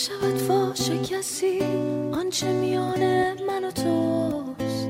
[0.00, 1.60] نشود فاش کسی
[2.12, 3.02] آنچه میان
[3.42, 4.88] من و توست.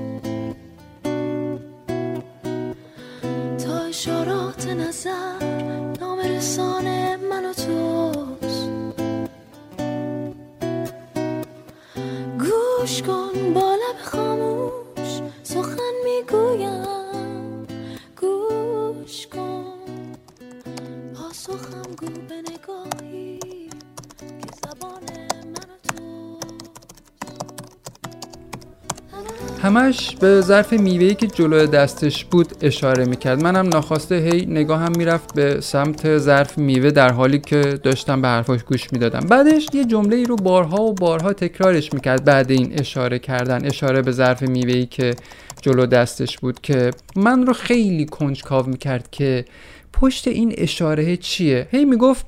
[3.65, 5.45] تا اشارات نظر
[6.01, 8.71] نام رسان من و توست.
[12.39, 17.67] گوش کن با لب خاموش سخن می‌گویم.
[18.21, 19.65] گوش کن.
[21.15, 23.20] پاسخم گو به نگاهی
[29.63, 33.43] همش به ظرف میوهی که جلوی دستش بود اشاره می‌کرد.
[33.43, 38.65] منم ناخواسته هی نگاهم می‌رفت به سمت ظرف میوه در حالی که داشتم به حرفاش
[38.65, 39.21] گوش می‌دادم.
[39.21, 44.03] بعدش یه جمله ای رو بارها و بارها تکرارش می‌کرد بعد این اشاره کردن اشاره
[44.03, 45.15] به ظرف میوهی که
[45.63, 49.45] جلو دستش بود که من رو خیلی کنجکاو می‌کرد که
[49.93, 52.27] پشت این اشاره چیه؟ هی می‌گفت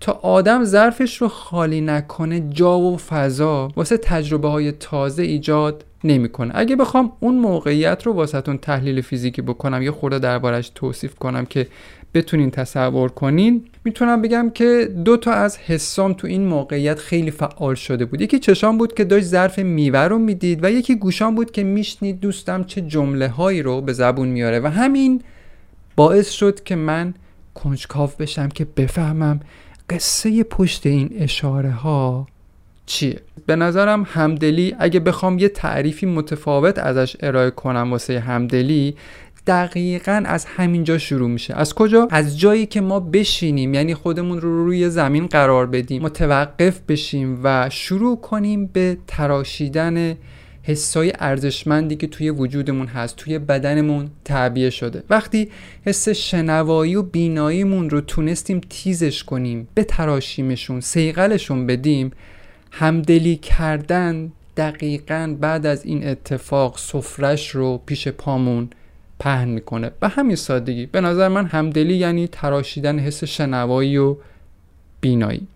[0.00, 6.52] تا آدم ظرفش رو خالی نکنه جا و فضا واسه تجربه های تازه ایجاد نمی‌کنه.
[6.54, 11.66] اگه بخوام اون موقعیت رو واسهتون تحلیل فیزیکی بکنم یه خورده دربارش توصیف کنم که
[12.14, 17.74] بتونین تصور کنین می‌تونم بگم که دو تا از حسام تو این موقعیت خیلی فعال
[17.74, 18.20] شده بود.
[18.20, 22.20] یکی چشام بود که داشت ظرف میوه رو می‌دید و یکی گوشام بود که میشنید
[22.20, 25.22] دوستم چه جمله هایی رو به زبون میاره و همین
[25.96, 27.14] باعث شد که من
[27.54, 29.40] کنجکاو بشم که بفهمم
[29.90, 32.26] قصه پشت این اشاره ها
[32.86, 38.94] چیه؟ به نظرم همدلی اگه بخوام یه تعریفی متفاوت ازش ارائه کنم واسه همدلی
[39.46, 41.54] دقیقا از همینجا شروع میشه.
[41.54, 46.80] از کجا؟ از جایی که ما بشینیم یعنی خودمون رو روی زمین قرار بدیم متوقف
[46.88, 50.16] بشیم و شروع کنیم به تراشیدن
[50.70, 55.02] حسای ارزشمندی که توی وجودمون هست توی بدنمون تعبیه شده.
[55.10, 55.48] وقتی
[55.86, 62.10] حس شنوایی و بیناییمون رو تونستیم تیزش کنیم بتراشیمشون سیقلشون بدیم
[62.70, 68.70] همدلی کردن دقیقا بعد از این اتفاق سفرش رو پیش پامون
[69.18, 69.90] پهن می‌کنه.
[70.00, 74.16] به همین سادگی به نظر من همدلی یعنی تراشیدن حس شنوایی و
[75.00, 75.46] بینایی.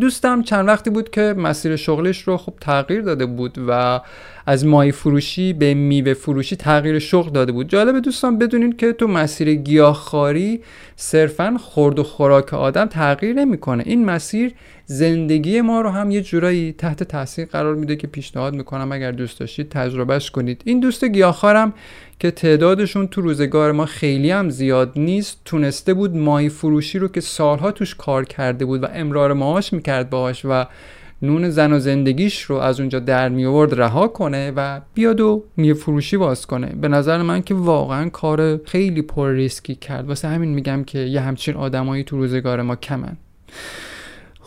[0.00, 4.00] دوستم چند وقتی بود که مسیر شغلش رو خب تغییر داده بود و
[4.46, 7.68] از مای فروشی به میوه فروشی تغییر شغل داده بود.
[7.68, 10.60] جالبه دوستان بدونید که تو مسیر گیاهخواری
[10.96, 13.82] صرفا خورد و خوراک آدم تغییر نمی‌کنه.
[13.86, 14.52] این مسیر
[14.84, 19.40] زندگی ما رو هم یه جورایی تحت تاثیر قرار میده که پیشنهاد می‌کنم اگر دوست
[19.40, 20.62] داشتید تجربهش کنید.
[20.64, 21.72] این دوست گیاهخوارم
[22.18, 27.20] که تعدادشون تو روزگار ما خیلی هم زیاد نیست تونسته بود ماهی فروشی رو که
[27.20, 30.66] سالها توش کار کرده بود و امرار معاش می‌کرد باهاش و
[31.22, 35.44] نون زن و زندگیش رو از اونجا در می آورد رها کنه و بیاد و
[35.56, 36.66] میوه فروشی باز کنه.
[36.66, 40.08] به نظر من که واقعا کار خیلی پر ریسکی کرد.
[40.08, 43.16] واسه همین میگم که یه همچین آدمایی تو روزگار ما کمن.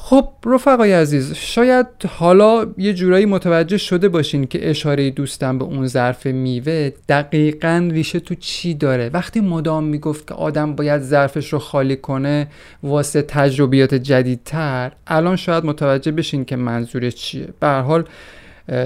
[0.09, 5.88] خب رفقای عزیز شاید حالا یه جورایی متوجه شده باشین که اشاره دوستم به اون
[5.88, 9.09] ظرف میوه دقیقا ریشه تو چی داره.
[9.14, 12.47] وقتی مدام می‌گفت که آدم باید ظرفش رو خالی کنه
[12.84, 17.47] واسه تجربیات جدیدتر الان شاید متوجه بشین که منظور چیه.
[17.59, 18.03] به حال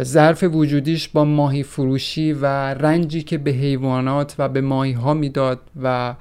[0.03, 5.59] ظرف وجودیش با ماهی فروشی و رنجی که به حیوانات و به ماهی ها می‌داد
[5.83, 6.13] و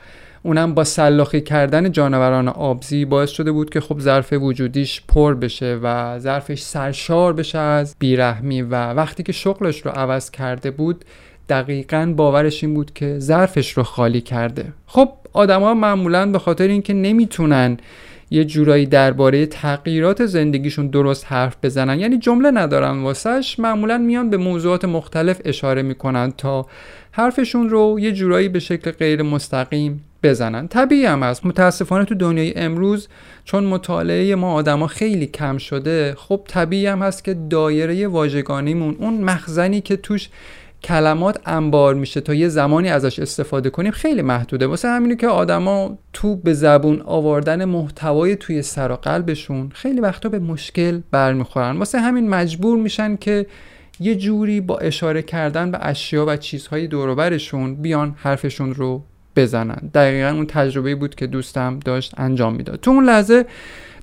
[0.45, 5.79] اونم با سلاخی کردن جانوران آبزی باعث شده بود که خب ظرف وجودیش پر بشه
[5.83, 11.05] و ظرفش سرشار بشه از بیرحمی و وقتی که شغلش رو عوض کرده بود
[11.49, 14.73] دقیقا باورش این بود که ظرفش رو خالی کرده.
[14.87, 17.77] خب آدما معمولا به خاطر اینکه نمی‌تونن
[18.31, 24.37] یه جورایی درباره تغییرات زندگیشون درست حرف بزنن یعنی جمله ندارن واسش معمولا میان به
[24.37, 26.67] موضوعات مختلف اشاره می‌کنن تا
[27.11, 30.69] حرفشون رو یه جورایی به شکل غیر مستقیم بزنن.
[30.69, 31.47] طبیعی هم هست.
[31.47, 33.09] متاسفانه تو دنیای امروز
[33.45, 39.15] چون مطالعه ما آدما خیلی کم شده خب طبیعی هم هست که دایره واژگانیمون اون
[39.25, 40.29] مخزنی که توش
[40.83, 44.67] کلمات انبار میشه تا یه زمانی ازش استفاده کنیم خیلی محدوده.
[44.67, 50.29] واسه همینه که آدما تو به زبون آوردن محتوای توی سر و قلبشون خیلی وقتا
[50.29, 51.77] به مشکل برمیخورن.
[51.77, 53.47] واسه همین مجبور میشن که
[54.01, 59.03] یه جوری با اشاره کردن به اشیا و چیزهای دوروبرشون بیان حرفشون رو
[59.37, 59.91] بزنن.
[59.95, 62.81] دقیقا اون تجربه بود که دوستم داشت انجام می‌داد.
[62.81, 63.47] تو اون لحظه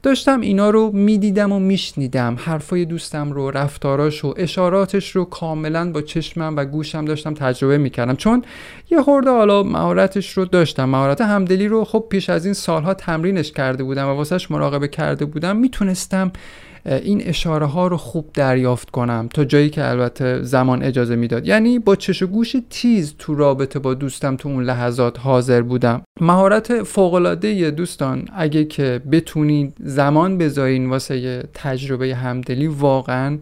[0.04, 2.36] داشتم اینا رو می‌دیدم و میشنیدم.
[2.40, 8.16] حرفای دوستم رو رفتاراش و اشاراتش رو کاملا با چشمم و گوشم داشتم تجربه می‌کردم.
[8.16, 8.44] چون
[8.92, 10.90] یه خورده حالا مهارتش رو داشتم.
[10.90, 15.26] مهارت همدلی رو خب پیش از این سالها تمرینش کرده بودم و واسهش مراقبه کرده
[15.26, 15.58] بودم.
[15.58, 16.32] می‌تونستم
[16.86, 21.48] این اشاره ها رو خوب دریافت کنم تا جایی که البته زمان اجازه می‌داد.
[21.48, 26.02] یعنی با چش و گوش تیز تو رابطه با دوستم تو اون لحظات حاضر بودم.
[26.22, 33.38] مهارت فوق العاده دوستان اگه که بتونید زمان بذارین واسه تجربه همدلی واقعا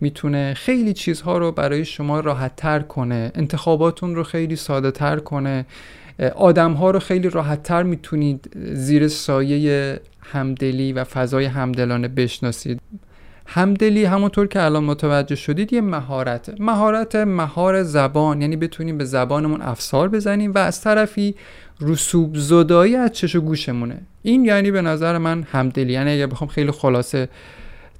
[0.00, 3.32] می‌تونه خیلی چیزها رو برای شما راحت تر کنه.
[3.34, 5.66] انتخاباتون رو خیلی ساده تر کنه.
[6.36, 10.00] آدم ها رو خیلی راحت تر می‌تونید زیر سایه
[10.32, 12.80] همدلی و فضای همدلانه بشناسید.
[13.46, 16.60] همدلی همونطور که الان متوجه شدید یه مهارت.
[16.60, 21.34] مهارت مهار زبان یعنی بتونیم به زبانمون افسار بزنیم و از طرفی
[21.80, 24.00] رسوب زدایی از چش و گوشمونه.
[24.22, 25.92] این یعنی به نظر من همدلی.
[25.92, 27.28] یعنی اگه بخوام خیلی خلاصه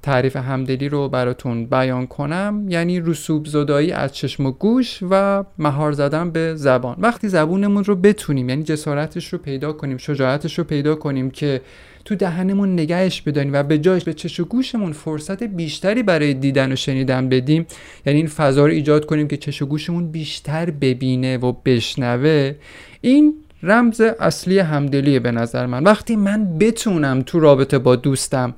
[0.01, 5.91] تعریف همدلی رو براتون بیان کنم یعنی رسوب زدایی از چشم و گوش و مهار
[5.91, 6.95] زدن به زبان.
[6.99, 11.61] وقتی زبونمون رو بتونیم یعنی جسارتش رو پیدا کنیم شجاعتش رو پیدا کنیم که
[12.05, 16.71] تو دهنمون نگهش بدانیم و به جایش به چش و گوشمون فرصت بیشتری برای دیدن
[16.71, 17.65] و شنیدن بدیم.
[18.05, 22.55] یعنی این فضا رو ایجاد کنیم که چش و گوشمون بیشتر ببینه و بشنوه.
[23.01, 25.83] این رمز اصلی همدلیه به نظر من.
[25.83, 28.53] وقتی من بتونم تو رابطه با دوستم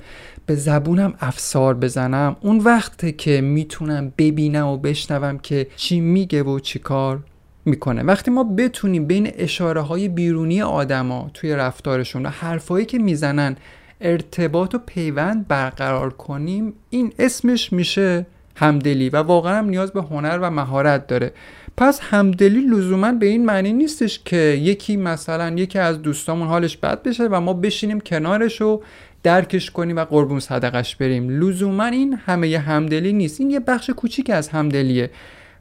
[0.45, 6.59] به زبونم افسار بزنم اون وقته که می‌تونم ببینم و بشنوم که چی میگه و
[6.59, 7.23] چی کار
[7.66, 8.04] می‌کنه.
[8.04, 13.56] وقتی ما بتونیم بین اشاره های بیرونی آدما توی رفتارشون و حرفایی که می‌زنن
[14.02, 18.25] ارتباط و پیوند برقرار کنیم این اسمش میشه
[18.56, 21.34] همدلی و واقعا هم نیاز به هنر و مهارت داره.
[21.78, 27.04] پس همدلی لزوما به این معنی نیستش که یکی مثلا یکی از دوستامون حالش بد
[27.04, 28.81] بشه و ما بشینیم کنارش و
[29.24, 31.30] درکش کنیم و قربون صدقش بریم.
[31.30, 33.42] لزوما این همه همدلی نیست.
[33.42, 35.10] این یه بخش کوچیک از همدلیه.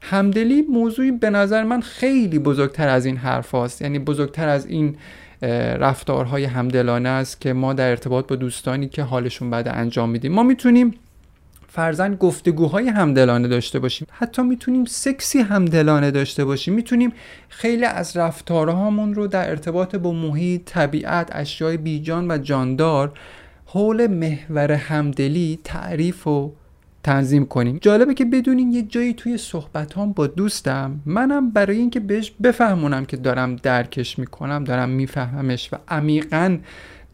[0.00, 3.82] همدلی موضوعی به نظر من خیلی بزرگتر از این حرف هاست.
[3.82, 4.96] یعنی بزرگتر از این
[5.78, 10.32] رفتارهای همدلانه است که ما در ارتباط با دوستانی که حالشون بد انجام میدیم.
[10.32, 10.94] ما می‌تونیم
[11.68, 14.08] فرزن گفتگوهای همدلانه داشته باشیم.
[14.10, 16.74] حتی می‌تونیم سکسی همدلانه داشته باشیم.
[16.74, 17.12] می‌تونیم
[17.48, 23.12] خیلی از رفتارهامون رو در ارتباط با محیط طبیعت اشیای بیجان و جاندار
[23.66, 26.52] حول محور همدلی تعریف و
[27.02, 27.78] تنظیم کنیم.
[27.82, 33.04] جالبه که بدونین یه جایی توی صحبت هم با دوستم منم برای اینکه بهش بفهمونم
[33.04, 36.58] که دارم درکش می‌کنم دارم میفهممش و عمیقا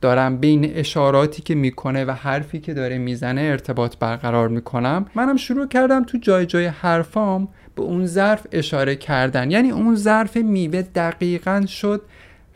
[0.00, 5.06] دارم بین اشاراتی که می‌کنه و حرفی که داره می‌زنه ارتباط برقرار می‌کنم.
[5.14, 9.50] منم شروع کردم تو جای جای حرفام به اون ظرف اشاره کردن.
[9.50, 12.02] یعنی اون ظرف میوه دقیقا شد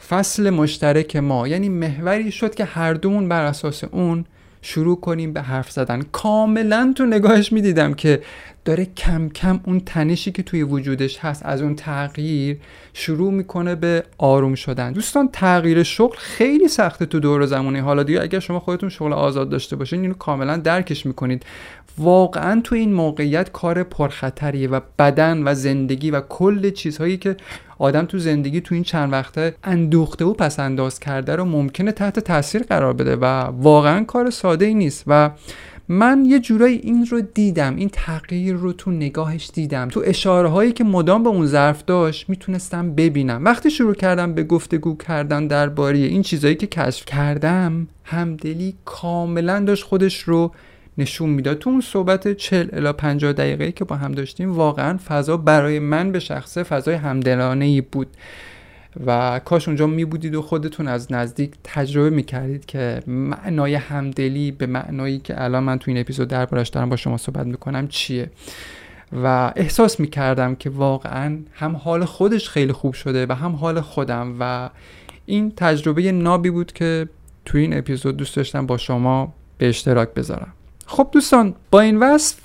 [0.09, 1.49] فصل مشترک ما.
[1.49, 4.25] یعنی محوری شد که هر دومون بر اساس اون
[4.63, 6.03] شروع کنیم به حرف زدن.
[6.03, 8.23] کاملا تو نگاهش می‌دیدم که
[8.65, 12.59] داره کم کم اون تنشی که توی وجودش هست از اون تغییر
[12.93, 14.93] شروع می‌کنه به آروم شدن.
[14.93, 17.79] دوستان تغییر شغل خیلی سخته تو دور زمانی.
[17.79, 21.45] حالا دیگه اگر شما خودتون شغل آزاد داشته باشین اینو کاملا درکش می‌کنید.
[21.99, 27.37] واقعا تو این موقعیت کار پرخطریه و بدن و زندگی و کل چیزهایی که
[27.79, 32.19] آدم تو زندگی تو این چند وقته اندوخته و پس انداز کرده رو ممکنه تحت
[32.19, 35.05] تاثیر قرار بده و واقعا کار ساده ای نیست.
[35.07, 35.31] و
[35.93, 39.89] من یه جورایی این رو دیدم این تغییر رو تو نگاهش دیدم.
[39.89, 43.45] تو اشاره هایی که مدام به اون ظرف داشت می‌تونستم ببینم.
[43.45, 49.85] وقتی شروع کردم به گفتگو کردن درباره این چیزهایی که کشف کردم همدلی کاملا داشت
[49.85, 50.53] خودش رو
[50.99, 51.59] نشون می‌داد.
[51.59, 56.13] تو اون صحبت 40 الی 50 دقیقه که با هم داشتیم واقعا فضا برای من
[56.13, 58.09] به شخصه فضای همدلانه ای بود.
[59.07, 64.53] و کاش اونجا می بودید و خودتون از نزدیک تجربه می کردید که معنای همدلی
[64.53, 68.31] به معنایی که الان من تو این اپیزود دربارش دارم با شما صحبت می‌کنم چیه.
[69.13, 73.81] و احساس می کردم که واقعا هم حال خودش خیلی خوب شده و هم حال
[73.81, 74.71] خودم و
[75.27, 77.09] این تجربه نابی بود که
[77.45, 80.53] تو این اپیزود دوست داشتم با شما به اشتراک بذارم.
[80.87, 82.37] خب دوستان با این وصف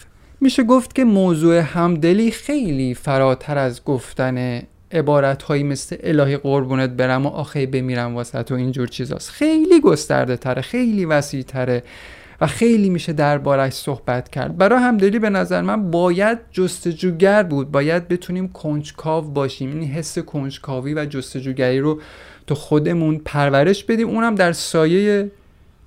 [0.41, 4.62] میشه گفت که موضوع همدلی خیلی فراتر از گفتن
[4.96, 9.30] عبارت هایی مثل الهی قربونت برم و آخه بمیرم واسه و اینجور چیزاست.
[9.30, 11.84] خیلی گسترده تره خیلی وسیع تره
[12.42, 14.58] و خیلی میشه دربارش صحبت کرد.
[14.58, 17.72] برای همدلی به نظر من باید جستجوگر بود.
[17.72, 19.80] باید بتونیم کنجکاو باشیم.
[19.80, 22.02] این حس کنجکاوی و جستجوگری رو
[22.48, 24.10] تو خودمون پرورش بدیم.
[24.10, 25.32] اونم در سایه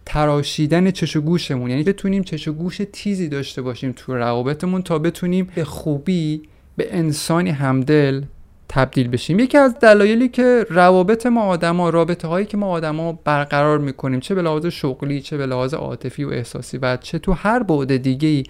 [0.07, 1.71] تراشیدن چش و گوشمون.
[1.71, 6.43] یعنی بتونیم چش و گوش تیزی داشته باشیم تو روابطمون تا بتونیم به خوبی
[6.77, 8.23] به انسانی همدل
[8.69, 9.39] تبدیل بشیم.
[9.39, 14.35] یکی از دلایلی که روابط ما آدما رابطه هایی که ما آدما برقرار می‌کنیم چه
[14.35, 18.29] به لحاظ شغلی چه به لحاظ عاطفی و احساسی و چه تو هر بعد دیگه
[18.29, 18.45] ای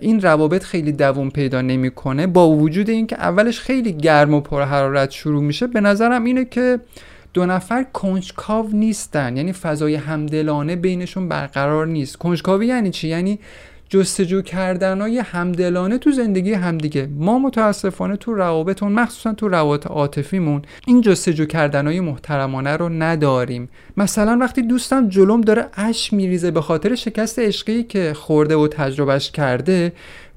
[0.00, 2.26] این روابط خیلی دوام پیدا نمی‌کنه.
[2.26, 6.80] با وجود اینکه اولش خیلی گرم و پر حرارت شروع میشه به نظرم اینه که
[7.34, 9.36] دو نفر کنجکاو نیستن.
[9.36, 12.16] یعنی فضای همدلانه بینشون برقرار نیست.
[12.16, 13.38] کنجکاوی یعنی چی؟ یعنی
[13.92, 17.08] جستجو کردن های همدلانه تو زندگی همدیگه.
[17.16, 23.68] ما متاسفانه تو روابطمون مخصوصا تو روابط عاطفیمون این جستجو کردن های محترمانه رو نداریم.
[23.96, 29.30] مثلا وقتی دوستم جلوم داره اش میریزه به خاطر شکست عشقی که خورده و تجربهش
[29.30, 29.92] کرده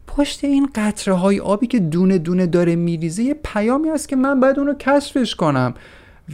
[0.08, 4.40] پشت این قطره های آبی که دونه دونه داره میریزه یه پیامی هست که من
[4.40, 5.74] باید اون رو کشفش کنم.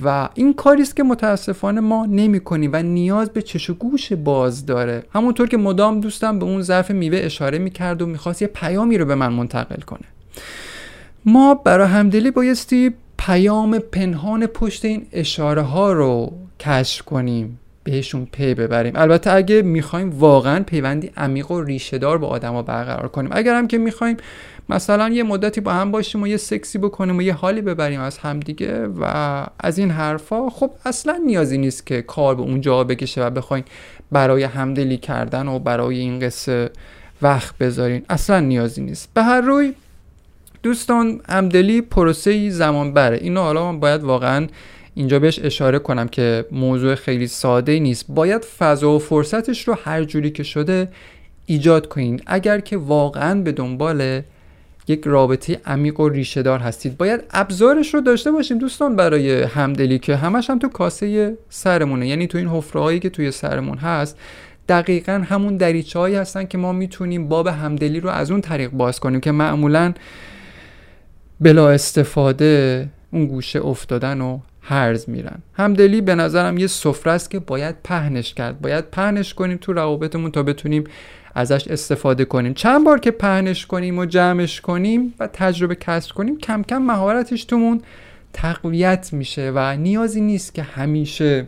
[0.04, 4.14] و این کاری است که متاسفانه ما نمی کنیم و نیاز به چش و گوش
[4.14, 5.04] باز داره.
[5.14, 9.06] همونطور که مدام دوستم به اون ظرف میوه اشاره می‌کرد و می‌خواست یه پیامی رو
[9.06, 10.06] به من منتقل کنه.
[11.26, 17.60] ما برای همدلی بایستی پیام پنهان پشت این اشاره ها رو کشف کنیم.
[17.84, 18.94] بهشون پی ببریم.
[18.96, 23.30] البته اگه می‌خوایم واقعا پیوندی عمیق و ریشهدار با آدما برقرار کنیم.
[23.34, 24.18] اگر هم که می‌خوایم
[24.70, 28.18] مثلا یه مدتی با هم باشیم و یه سکسی بکنیم و یه حالی ببریم از
[28.18, 29.06] همدیگه و
[29.60, 33.64] از این حرفا خب اصلا نیازی نیست که کار به اونجا بکشه و بخواین
[34.12, 36.70] برای همدلی کردن و برای این قصه
[37.22, 38.06] وقت بذارین.
[38.10, 39.10] اصلا نیازی نیست.
[39.14, 39.74] به هر روی
[40.64, 43.18] دوستان همدلی پروسه زمان بره.
[43.18, 44.48] اینو حالا من باید واقعا
[44.96, 48.06] اینجا بهش اشاره کنم که موضوع خیلی ساده نیست.
[48.10, 50.88] باید فضا و فرصتش رو هر جوری که شده
[51.46, 52.22] ایجاد کنین.
[52.26, 54.22] اگر که واقعا به دنبال
[54.88, 60.00] یک رابطه عمیق و ریشه دار هستید باید ابزارش رو داشته باشیم دوستان برای همدلی
[60.00, 62.08] که همش هم تو کاسه سرمونه.
[62.08, 64.18] یعنی تو این حفره که توی سرمون هست
[64.70, 69.00] دقیقا همون دریچه هایی هستن که ما می‌تونیم باب همدلی رو از اون طریق باز
[69.00, 69.94] کنیم که معمولا
[71.40, 75.40] بلا استفاده اون گوشه افتادن و هرز میرن.
[75.54, 78.62] همدلی به نظرم یه سفره است که باید پهنش کرد.
[78.62, 80.84] باید پهنش کنیم تو روابطمون تا بتونیم
[81.36, 82.54] ازش استفاده کنیم.
[82.54, 87.46] چند بار که پهنش کنیم و جمعش کنیم و تجربه کسب کنیم کم کم مهارتش
[87.46, 87.82] تومون
[88.34, 91.48] تقویت میشه و نیازی نیست که همیشه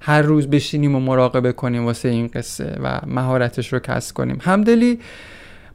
[0.00, 4.38] هر روز بشینیم و مراقبه کنیم واسه این قصه و مهارتش رو کسب کنیم.
[4.40, 4.98] همدلی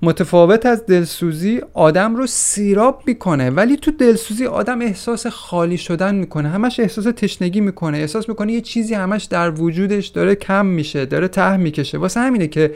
[0.04, 6.50] متفاوت از دلسوزی آدم رو سیراب می‌کنه ولی تو دلسوزی آدم احساس خالی شدن می‌کنه.
[6.50, 7.98] همش احساس تشنگی می‌کنه.
[7.98, 11.98] احساس می‌کنه یه چیزی همش در وجودش داره کم میشه داره ته می‌کشه.
[11.98, 12.72] واسه همینه که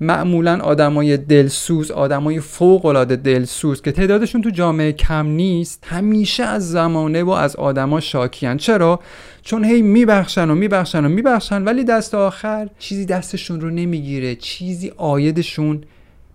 [0.00, 6.70] معمولا آدمای دلسوز آدمای فوق العاده دلسوز که تعدادشون تو جامعه کم نیست همیشه از
[6.70, 9.00] زمانه و از آدما شاکیان چرا؟
[9.42, 14.92] چون هی میبخشن و میبخشن و میبخشن ولی دست آخر چیزی دستشون رو نمی‌گیره چیزی
[14.96, 15.84] آیدشون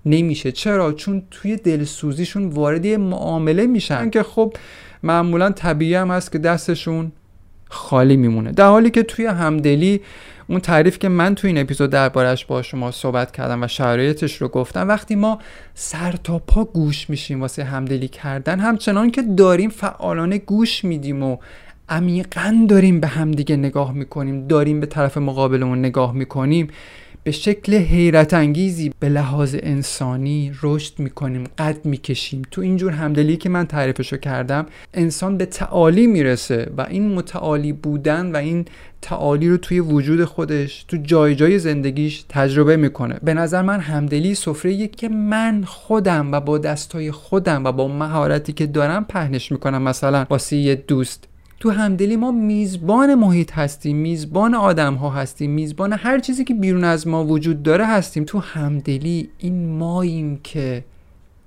[0.06, 0.52] نمیشه.
[0.52, 4.54] چرا؟ چون توی دلسوزیشون وارد یه معامله میشن که خب
[5.04, 7.12] معمولا طبیعی هم هست که دستشون
[7.70, 8.52] خالی میمونه.
[8.52, 10.02] در حالی که توی همدلی
[10.48, 14.48] اون تعریف که من توی این اپیزود دربارش با شما صحبت کردم و شرایطش رو
[14.48, 15.40] گفتم وقتی ما
[15.74, 21.38] سر تا پا گوش میشیم واسه همدلی کردن همچنان که داریم فعالانه گوش میدیم و
[21.90, 26.68] عمیقا داریم به همدیگه نگاه می‌کنیم داریم به طرف مقابلمون نگاه می‌کنیم
[27.26, 32.42] به شکل حیرت انگیزی به لحاظ انسانی رشد می‌کنیم قد می‌کشیم.
[32.52, 38.32] تو اینجور همدلی که من تعریفشو کردم انسان به تعالی می‌رسه و این متعالی بودن
[38.32, 38.66] و این
[39.02, 43.20] تعالی رو توی وجود خودش تو جای جای زندگیش تجربه می‌کنه.
[43.24, 48.54] به نظر من همدلی سفره که من خودم و با دستای خودم و با مهارتی
[48.54, 49.82] که دارم پهنش می‌کنم.
[49.82, 51.28] مثلا واسه یه دوست
[51.60, 56.84] تو همدلی ما میزبان محیط هستیم میزبان آدم ها هستیم میزبان هر چیزی که بیرون
[56.84, 58.24] از ما وجود داره هستیم.
[58.24, 60.84] تو همدلی این ماییم که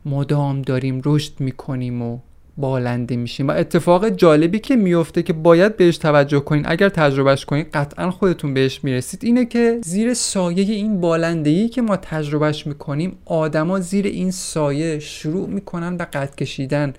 [0.06, 2.18] مدام داریم رشد می‌کنیم و
[2.56, 3.48] بالنده میشیم.
[3.48, 8.54] و اتفاق جالبی که میفته که باید بهش توجه کنین اگر تجربهش کنین قطعا خودتون
[8.54, 14.30] بهش می‌رسید اینه که زیر سایه این بالندگی که ما تجربهش می‌کنیم آدما زیر این
[14.30, 16.94] سایه شروع می‌کنن به قد کشیدن.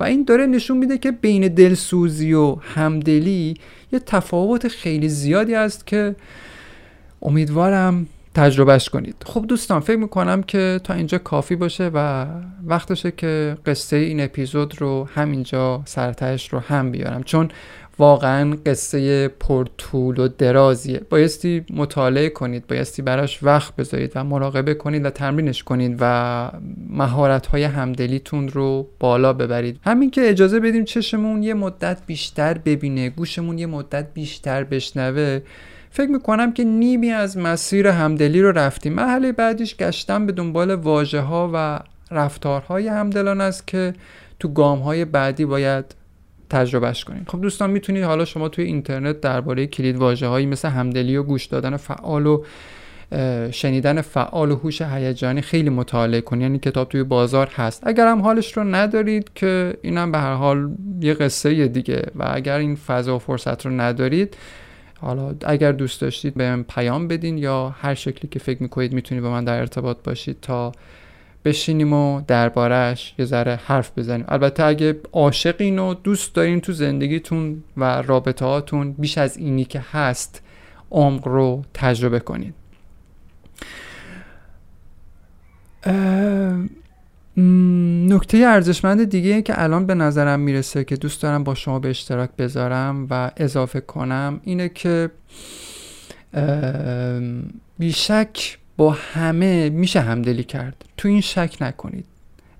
[0.00, 3.54] و این داره نشون میده که بین دلسوزی و همدلی
[3.92, 6.16] یه تفاوت خیلی زیادی است که
[7.22, 9.14] امیدوارم تجربهش کنید.
[9.26, 12.26] خب دوستان فکر می‌کنم که تا اینجا کافی باشه و
[12.66, 17.22] وقتشه که قصه این اپیزود رو همینجا سرتش رو هم بیارم.
[17.22, 17.48] چون
[18.00, 21.00] واقعا قصه پرطول و درازیه.
[21.10, 26.50] بایستی مطالعه کنید بایستی براش وقت بذارید و مراقبه کنید و تمرینش کنید و
[26.88, 29.80] مهارت های همدلیتون رو بالا ببرید.
[29.84, 35.40] همین که اجازه بدیم چشمون یه مدت بیشتر ببینه گوشمون یه مدت بیشتر بشنوه
[35.90, 38.92] فکر می‌کنم که نیمی از مسیر همدلی رو رفتیم.
[38.92, 41.80] محله بعدیش گشتن به دنبال واژه ها و
[42.10, 43.94] رفتارهای همدلان است که
[44.38, 45.99] تو گام های بعدی باید
[46.50, 51.16] تجربهش کنید خب دوستان می‌تونید حالا شما توی اینترنت درباره کلید واژه هایی مثل همدلی
[51.16, 52.44] و گوش دادن فعال و
[53.50, 57.86] شنیدن فعال و هوش هیجانی خیلی مطالعه کنید یعنی کتاب توی بازار هست.
[57.86, 62.58] اگر هم حالش رو ندارید که اینم به هر حال یه قصه دیگه و اگر
[62.58, 64.36] این فضا و فرصت رو ندارید
[65.00, 69.30] حالا اگر دوست داشتید به پیام بدین یا هر شکلی که فکر می‌کنید می‌تونید با
[69.30, 70.72] من در ارتباط باشید تا
[71.44, 74.24] بشینیم و دربارهش یه ذره حرف بزنیم.
[74.28, 79.84] البته اگه عاشقین و دوست دارین تو زندگیتون و رابطه هاتون بیش از اینی که
[79.92, 80.42] هست
[80.90, 82.54] عمق رو تجربه کنید
[88.08, 92.30] نکته ارزشمند دیگه که الان به نظرم می‌رسه که دوست دارم با شما به اشتراک
[92.38, 95.10] بذارم و اضافه کنم اینه که
[97.78, 100.84] بیشک با همه میشه همدلی کرد.
[100.96, 102.04] تو این شک نکنید.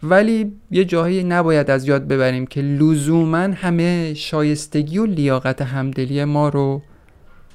[0.02, 6.48] ولی یه جاهایی نباید از یاد ببریم که لزوما همه شایستگی و لیاقت همدلی ما
[6.48, 6.82] رو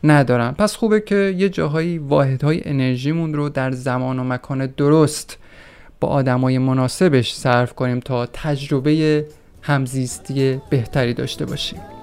[0.04, 0.52] ندارن.
[0.52, 5.38] پس خوبه که یه جاهایی واحدهای انرژیمون رو در زمان و مکان درست
[6.00, 9.26] با آدمای مناسبش صرف کنیم تا تجربه
[9.62, 11.95] همزیستی بهتری داشته باشیم.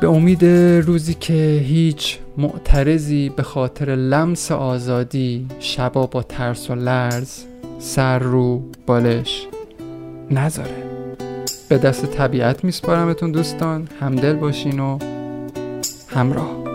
[0.00, 0.44] به امید
[0.86, 7.44] روزی که هیچ معترضی به خاطر لمس آزادی شبا با ترس و لرز
[7.78, 9.46] سر رو بالش
[10.30, 10.86] نذاره.
[11.68, 13.88] به دست طبیعت میسپارمتون دوستان.
[14.00, 14.98] همدل باشین و
[16.08, 16.65] همراه.